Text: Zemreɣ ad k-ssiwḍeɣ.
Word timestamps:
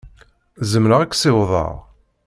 Zemreɣ 0.71 0.99
ad 1.01 1.09
k-ssiwḍeɣ. 1.11 1.73